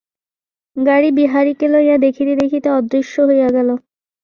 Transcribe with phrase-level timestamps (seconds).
[0.77, 3.69] গাড়ি বিহারীকে লইয়া দেখিতে দেখিতে অদৃশ্য হইয়া গেল।